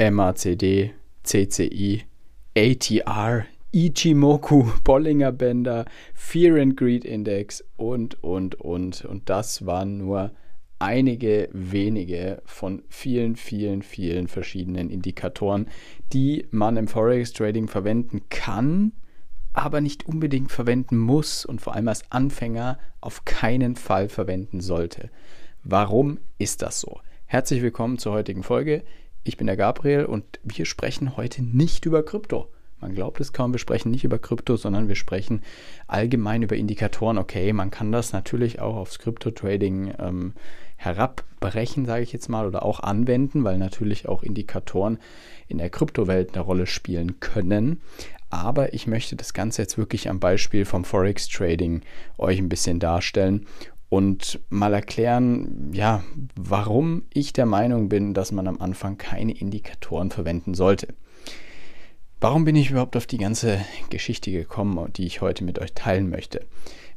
[0.00, 0.94] MACD,
[1.24, 2.04] CCI,
[2.56, 5.84] ATR, Ichimoku, Bollinger Bänder,
[6.14, 9.04] Fear and Greed Index und, und, und.
[9.04, 10.30] Und das waren nur
[10.78, 15.68] einige wenige von vielen, vielen, vielen verschiedenen Indikatoren,
[16.14, 18.92] die man im Forex Trading verwenden kann,
[19.52, 25.10] aber nicht unbedingt verwenden muss und vor allem als Anfänger auf keinen Fall verwenden sollte.
[25.62, 27.00] Warum ist das so?
[27.26, 28.82] Herzlich willkommen zur heutigen Folge.
[29.22, 32.48] Ich bin der Gabriel und wir sprechen heute nicht über Krypto.
[32.80, 35.42] Man glaubt es kaum, wir sprechen nicht über Krypto, sondern wir sprechen
[35.86, 37.18] allgemein über Indikatoren.
[37.18, 40.32] Okay, man kann das natürlich auch aufs Krypto-Trading ähm,
[40.76, 44.98] herabbrechen, sage ich jetzt mal, oder auch anwenden, weil natürlich auch Indikatoren
[45.46, 47.82] in der Kryptowelt eine Rolle spielen können.
[48.30, 51.82] Aber ich möchte das Ganze jetzt wirklich am Beispiel vom Forex Trading
[52.16, 53.46] euch ein bisschen darstellen
[53.90, 56.02] und mal erklären, ja,
[56.36, 60.94] warum ich der Meinung bin, dass man am Anfang keine Indikatoren verwenden sollte.
[62.20, 63.58] Warum bin ich überhaupt auf die ganze
[63.90, 66.46] Geschichte gekommen, die ich heute mit euch teilen möchte?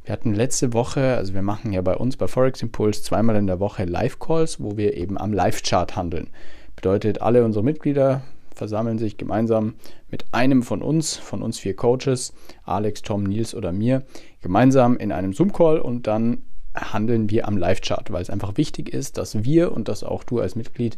[0.04, 3.46] Wir hatten letzte Woche, also wir machen ja bei uns bei Forex Impulse zweimal in
[3.46, 6.28] der Woche Live-Calls, wo wir eben am Live-Chart handeln.
[6.76, 8.22] Bedeutet, alle unsere Mitglieder
[8.54, 9.74] versammeln sich gemeinsam
[10.10, 14.04] mit einem von uns, von uns vier Coaches, Alex, Tom, Nils oder mir,
[14.42, 16.42] gemeinsam in einem Zoom-Call und dann
[16.74, 20.40] handeln wir am Live-Chart, weil es einfach wichtig ist, dass wir und dass auch du
[20.40, 20.96] als Mitglied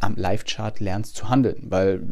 [0.00, 2.02] am Live-Chart lernst zu handeln, weil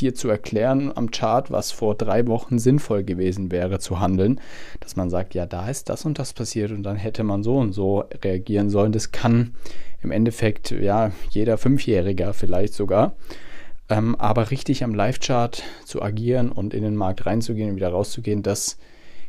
[0.00, 4.40] dir zu erklären am Chart, was vor drei Wochen sinnvoll gewesen wäre zu handeln,
[4.80, 7.58] dass man sagt, ja, da ist das und das passiert und dann hätte man so
[7.58, 8.92] und so reagieren sollen.
[8.92, 9.54] Das kann
[10.02, 13.14] im Endeffekt ja jeder Fünfjähriger vielleicht sogar.
[13.88, 18.42] Ähm, aber richtig am Live-Chart zu agieren und in den Markt reinzugehen und wieder rauszugehen,
[18.42, 18.78] das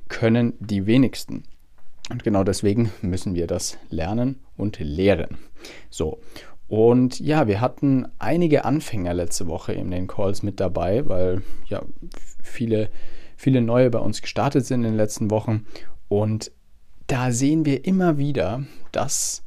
[0.07, 1.43] können die wenigsten.
[2.11, 5.37] Und genau deswegen müssen wir das lernen und lehren.
[5.89, 6.19] So.
[6.67, 11.81] Und ja, wir hatten einige Anfänger letzte Woche in den Calls mit dabei, weil ja
[12.41, 12.89] viele,
[13.35, 15.65] viele neue bei uns gestartet sind in den letzten Wochen.
[16.07, 16.51] Und
[17.07, 19.43] da sehen wir immer wieder, dass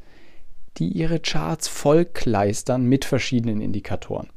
[0.76, 4.28] die ihre Charts vollkleistern mit verschiedenen Indikatoren.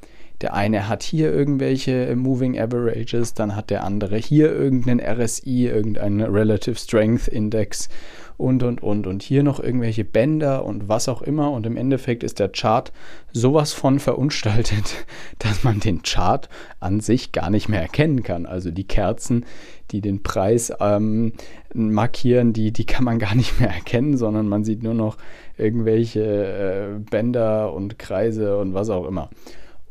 [0.41, 6.21] Der eine hat hier irgendwelche Moving Averages, dann hat der andere hier irgendeinen RSI, irgendeinen
[6.21, 7.89] Relative Strength Index
[8.37, 12.23] und und und und hier noch irgendwelche Bänder und was auch immer und im Endeffekt
[12.23, 12.91] ist der Chart
[13.33, 15.07] sowas von verunstaltet,
[15.39, 16.47] dass man den Chart
[16.79, 18.45] an sich gar nicht mehr erkennen kann.
[18.45, 19.43] Also die Kerzen,
[19.89, 21.33] die den Preis ähm,
[21.73, 25.17] markieren, die, die kann man gar nicht mehr erkennen, sondern man sieht nur noch
[25.57, 29.31] irgendwelche äh, Bänder und Kreise und was auch immer.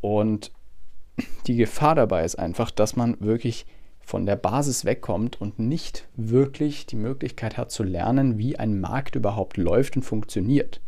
[0.06, 0.53] Und
[1.49, 3.67] die Gefahr dabei ist einfach, dass man wirklich
[3.99, 9.16] von der Basis wegkommt und nicht wirklich die Möglichkeit hat zu lernen, wie ein Markt
[9.16, 10.81] überhaupt läuft und funktioniert.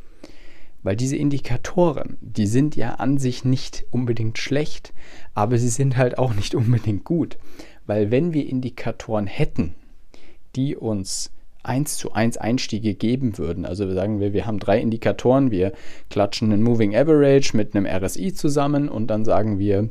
[0.84, 4.94] Weil diese Indikatoren, die sind ja an sich nicht unbedingt schlecht,
[5.34, 7.38] aber sie sind halt auch nicht unbedingt gut.
[7.86, 9.74] Weil wenn wir Indikatoren hätten,
[10.54, 11.32] die uns
[11.62, 13.66] 1 zu 1 Einstiege geben würden.
[13.66, 15.72] Also sagen wir, wir haben drei Indikatoren, wir
[16.10, 19.90] klatschen einen Moving Average mit einem RSI zusammen und dann sagen wir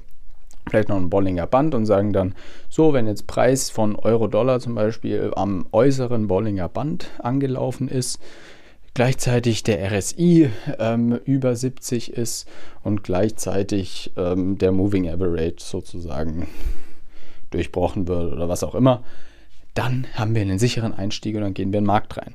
[0.69, 2.35] vielleicht noch ein Bollinger Band und sagen dann,
[2.69, 8.19] so, wenn jetzt Preis von Euro-Dollar zum Beispiel am äußeren Bollinger Band angelaufen ist,
[8.93, 10.49] gleichzeitig der RSI
[10.79, 12.47] ähm, über 70 ist
[12.83, 16.47] und gleichzeitig ähm, der Moving Average sozusagen
[17.51, 19.03] durchbrochen wird oder was auch immer,
[19.77, 22.33] dann haben wir einen sicheren Einstieg und dann gehen wir in den Markt rein.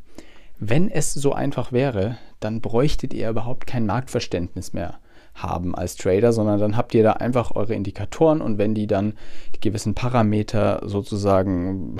[0.60, 5.00] Wenn es so einfach wäre, dann bräuchtet ihr überhaupt kein Marktverständnis mehr
[5.34, 9.14] haben als Trader, sondern dann habt ihr da einfach eure Indikatoren und wenn die dann
[9.56, 11.96] die gewissen Parameter sozusagen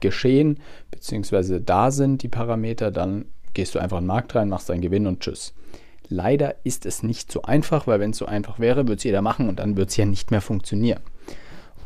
[0.00, 0.60] geschehen,
[0.92, 3.24] beziehungsweise da sind die Parameter, dann
[3.54, 5.54] gehst du einfach in den Markt rein, machst deinen Gewinn und tschüss.
[6.08, 9.22] Leider ist es nicht so einfach, weil wenn es so einfach wäre, würde es jeder
[9.22, 11.00] machen und dann würde es ja nicht mehr funktionieren.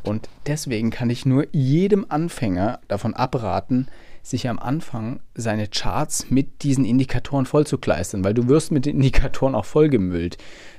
[0.02, 3.86] Und deswegen kann ich nur jedem Anfänger davon abraten,
[4.22, 9.54] sich am Anfang seine Charts mit diesen Indikatoren vollzukleistern, weil du wirst mit den Indikatoren
[9.54, 10.38] auch vollgemüllt.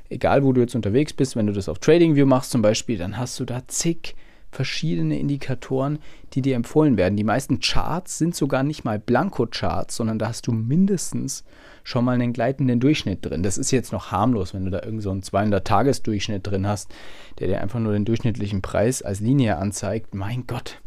[0.09, 3.17] Egal, wo du jetzt unterwegs bist, wenn du das auf TradingView machst zum Beispiel, dann
[3.17, 4.15] hast du da zig
[4.53, 5.99] verschiedene Indikatoren,
[6.33, 7.17] die dir empfohlen werden.
[7.17, 11.43] Die meisten Charts sind sogar nicht mal Blanko-Charts, sondern da hast du mindestens
[11.83, 13.43] schon mal einen gleitenden Durchschnitt drin.
[13.43, 16.93] Das ist jetzt noch harmlos, wenn du da irgend so einen 200-Tages-Durchschnitt drin hast,
[17.39, 20.15] der dir einfach nur den durchschnittlichen Preis als Linie anzeigt.
[20.15, 20.81] Mein Gott,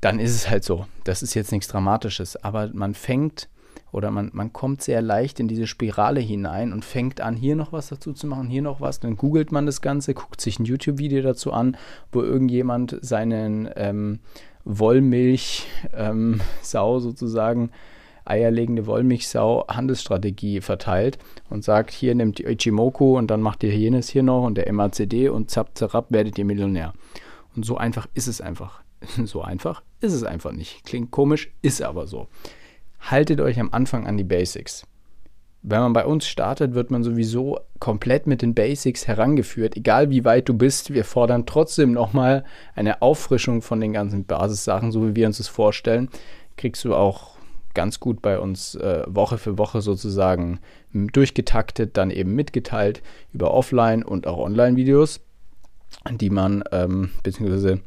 [0.00, 0.86] dann ist es halt so.
[1.04, 3.48] Das ist jetzt nichts Dramatisches, aber man fängt
[3.92, 7.72] oder man, man kommt sehr leicht in diese Spirale hinein und fängt an, hier noch
[7.72, 9.00] was dazu zu machen, hier noch was.
[9.00, 11.76] Dann googelt man das Ganze, guckt sich ein YouTube-Video dazu an,
[12.12, 14.20] wo irgendjemand seinen ähm,
[14.64, 17.70] Wollmilch-Sau ähm, sozusagen
[18.28, 21.18] eierlegende Wollmilchsau Handelsstrategie verteilt
[21.48, 24.72] und sagt, hier nimmt ihr Ichimoku und dann macht ihr jenes hier noch und der
[24.72, 26.92] MACD und zapp, zapp, werdet ihr Millionär.
[27.56, 28.82] Und so einfach ist es einfach.
[29.24, 30.84] So einfach ist es einfach nicht.
[30.84, 32.28] Klingt komisch, ist aber so.
[33.00, 34.84] Haltet euch am Anfang an die Basics
[35.62, 40.24] wenn man bei uns startet, wird man sowieso komplett mit den Basics herangeführt, egal wie
[40.24, 40.94] weit du bist.
[40.94, 45.48] Wir fordern trotzdem nochmal eine Auffrischung von den ganzen Basissachen, so wie wir uns das
[45.48, 46.08] vorstellen.
[46.56, 47.36] Kriegst du auch
[47.74, 50.60] ganz gut bei uns äh, Woche für Woche sozusagen
[50.92, 53.02] durchgetaktet, dann eben mitgeteilt
[53.32, 55.20] über Offline- und auch Online-Videos,
[56.10, 57.80] die man, ähm, beziehungsweise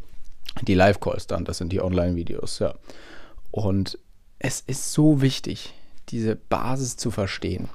[0.61, 2.75] die Live-Calls dann, das sind die Online-Videos, ja.
[3.49, 3.97] Und
[4.43, 5.73] es ist so wichtig,
[6.09, 7.69] diese Basis zu verstehen.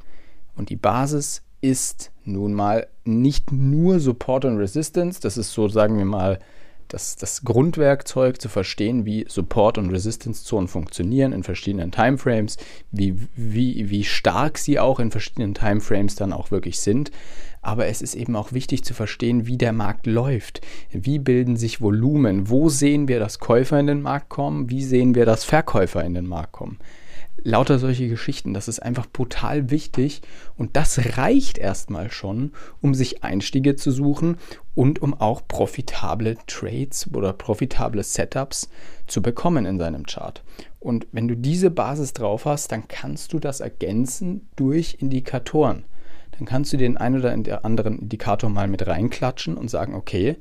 [0.56, 5.96] Und die Basis ist nun mal nicht nur Support und Resistance, das ist so, sagen
[5.96, 6.40] wir mal,
[6.88, 12.56] das, das Grundwerkzeug zu verstehen, wie Support- und Resistance-Zonen funktionieren in verschiedenen Timeframes,
[12.90, 17.10] wie, wie, wie stark sie auch in verschiedenen Timeframes dann auch wirklich sind.
[17.62, 20.60] Aber es ist eben auch wichtig zu verstehen, wie der Markt läuft.
[20.92, 22.48] Wie bilden sich Volumen?
[22.48, 24.70] Wo sehen wir, dass Käufer in den Markt kommen?
[24.70, 26.78] Wie sehen wir, dass Verkäufer in den Markt kommen?
[27.42, 28.54] Lauter solche Geschichten.
[28.54, 30.22] Das ist einfach brutal wichtig
[30.56, 34.36] und das reicht erstmal schon, um sich Einstiege zu suchen
[34.74, 38.68] und um auch profitable Trades oder profitable Setups
[39.06, 40.42] zu bekommen in seinem Chart.
[40.80, 45.84] Und wenn du diese Basis drauf hast, dann kannst du das ergänzen durch Indikatoren.
[46.32, 50.36] Dann kannst du den einen oder anderen Indikator mal mit reinklatschen und sagen, okay,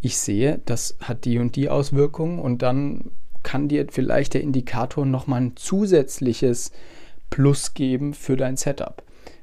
[0.00, 3.10] ich sehe, das hat die und die Auswirkungen und dann
[3.42, 6.72] kann dir vielleicht der Indikator nochmal ein zusätzliches
[7.30, 9.02] Plus geben für dein Setup.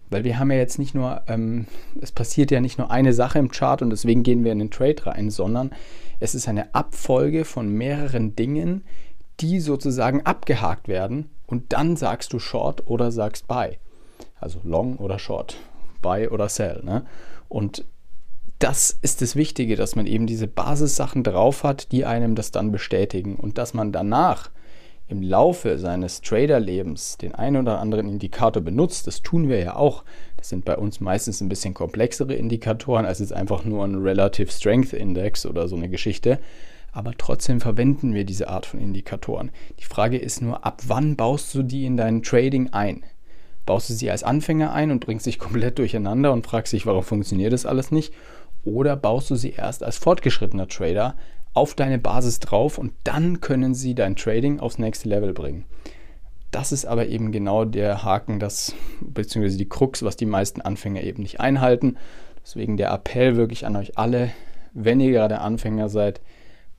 [0.09, 1.65] Weil wir haben ja jetzt nicht nur, ähm,
[1.99, 4.71] es passiert ja nicht nur eine Sache im Chart und deswegen gehen wir in den
[4.71, 5.71] Trade rein, sondern
[6.19, 8.83] es ist eine Abfolge von mehreren Dingen,
[9.39, 13.77] die sozusagen abgehakt werden und dann sagst du Short oder sagst Buy.
[14.39, 15.57] Also Long oder Short,
[16.01, 16.81] Buy oder Sell.
[16.83, 17.05] Ne?
[17.49, 17.83] Und
[18.59, 22.71] das ist das Wichtige, dass man eben diese Basissachen drauf hat, die einem das dann
[22.71, 24.49] bestätigen und dass man danach
[25.07, 29.05] im Laufe seines Traderlebens den einen oder anderen Indikator benutzt.
[29.05, 30.03] Das tun wir ja auch.
[30.37, 34.51] Das sind bei uns meistens ein bisschen komplexere Indikatoren als jetzt einfach nur ein Relative
[34.51, 36.39] Strength Index oder so eine Geschichte.
[36.91, 39.51] Aber trotzdem verwenden wir diese Art von Indikatoren.
[39.79, 43.03] Die Frage ist nur, ab wann baust du die in dein Trading ein?
[43.65, 47.03] Baust du sie als Anfänger ein und bringst dich komplett durcheinander und fragst dich, warum
[47.03, 48.13] funktioniert das alles nicht?
[48.65, 51.15] Oder baust du sie erst als fortgeschrittener Trader
[51.53, 55.65] auf deine Basis drauf und dann können sie dein Trading aufs nächste Level bringen.
[56.51, 61.03] Das ist aber eben genau der Haken, das, beziehungsweise die Krux, was die meisten Anfänger
[61.03, 61.97] eben nicht einhalten.
[62.43, 64.31] Deswegen der Appell wirklich an euch alle,
[64.73, 66.21] wenn ihr gerade Anfänger seid,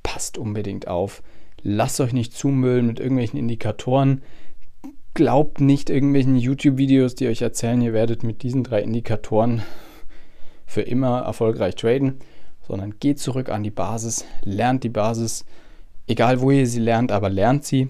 [0.03, 1.23] passt unbedingt auf.
[1.63, 4.23] Lasst euch nicht zumüllen mit irgendwelchen Indikatoren.
[5.15, 9.63] Glaubt nicht irgendwelchen YouTube-Videos, die euch erzählen, ihr werdet mit diesen drei Indikatoren
[10.67, 12.19] für immer erfolgreich traden,
[12.67, 15.45] sondern geht zurück an die Basis, lernt die Basis,
[16.07, 17.89] egal wo ihr sie lernt, aber lernt sie.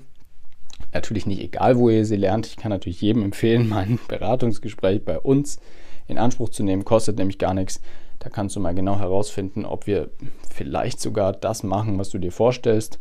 [0.92, 2.46] Natürlich nicht egal, wo ihr sie lernt.
[2.46, 5.58] Ich kann natürlich jedem empfehlen, mein Beratungsgespräch bei uns
[6.06, 6.84] in Anspruch zu nehmen.
[6.84, 7.80] Kostet nämlich gar nichts.
[8.18, 10.10] Da kannst du mal genau herausfinden, ob wir
[10.50, 12.98] vielleicht sogar das machen, was du dir vorstellst.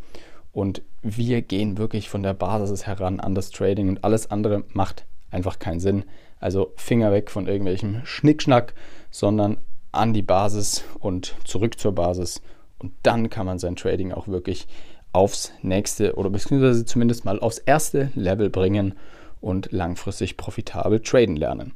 [0.52, 5.04] Und wir gehen wirklich von der Basis heran an das Trading und alles andere macht
[5.30, 6.04] einfach keinen Sinn.
[6.38, 8.74] Also Finger weg von irgendwelchem Schnickschnack,
[9.10, 9.58] sondern
[9.96, 12.42] an die Basis und zurück zur Basis.
[12.78, 14.66] Und dann kann man sein Trading auch wirklich
[15.12, 18.94] aufs nächste oder beziehungsweise zumindest mal aufs erste Level bringen
[19.40, 21.74] und langfristig profitabel traden lernen.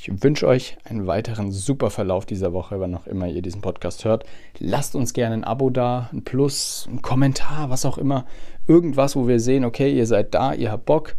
[0.00, 4.04] Ich wünsche euch einen weiteren super Verlauf dieser Woche, wann auch immer ihr diesen Podcast
[4.04, 4.24] hört.
[4.60, 8.24] Lasst uns gerne ein Abo da, ein Plus, ein Kommentar, was auch immer.
[8.68, 11.16] Irgendwas, wo wir sehen, okay, ihr seid da, ihr habt Bock,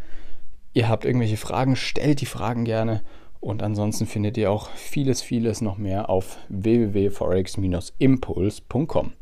[0.71, 3.01] ihr habt irgendwelche Fragen, stellt die Fragen gerne
[3.39, 9.13] und ansonsten findet ihr auch vieles, vieles noch mehr auf www.forex-impuls.com.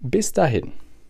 [0.00, 0.74] Bis dahin.